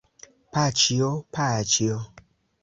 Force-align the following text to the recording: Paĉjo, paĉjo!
Paĉjo, 0.55 1.09
paĉjo! 1.37 1.99